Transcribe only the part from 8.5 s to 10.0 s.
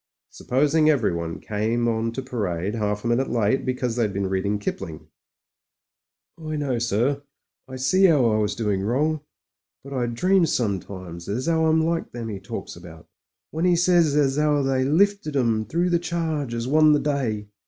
wrong. But—